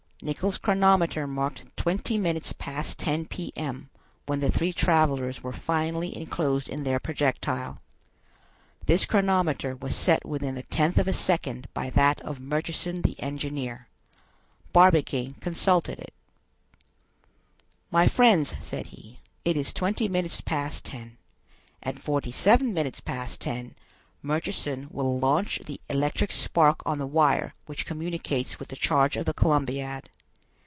Nicholl's 0.23 0.59
chronometer 0.59 1.25
marked 1.25 1.65
twenty 1.75 2.15
minutes 2.15 2.53
past 2.53 2.99
ten 2.99 3.25
P.M. 3.25 3.89
when 4.27 4.39
the 4.39 4.51
three 4.51 4.71
travelers 4.71 5.41
were 5.41 5.51
finally 5.51 6.15
enclosed 6.15 6.69
in 6.69 6.83
their 6.83 6.99
projectile. 6.99 7.81
This 8.85 9.03
chronometer 9.07 9.75
was 9.75 9.95
set 9.95 10.23
within 10.23 10.53
the 10.53 10.61
tenth 10.61 10.99
of 10.99 11.07
a 11.07 11.11
second 11.11 11.67
by 11.73 11.89
that 11.89 12.21
of 12.21 12.39
Murchison 12.39 13.01
the 13.01 13.19
engineer. 13.19 13.87
Barbicane 14.71 15.37
consulted 15.39 15.97
it. 15.97 16.13
"My 17.89 18.07
friends," 18.07 18.53
said 18.61 18.85
he, 18.93 19.21
"it 19.43 19.57
is 19.57 19.73
twenty 19.73 20.07
minutes 20.07 20.39
past 20.39 20.85
ten. 20.85 21.17
At 21.81 21.97
forty 21.97 22.31
seven 22.31 22.75
minutes 22.75 22.99
past 22.99 23.41
ten 23.41 23.73
Murchison 24.23 24.87
will 24.91 25.17
launch 25.17 25.59
the 25.65 25.81
electric 25.89 26.31
spark 26.31 26.83
on 26.85 26.99
the 26.99 27.07
wire 27.07 27.55
which 27.65 27.87
communicates 27.87 28.59
with 28.59 28.67
the 28.67 28.75
charge 28.75 29.17
of 29.17 29.25
the 29.25 29.33
Columbiad. 29.33 30.09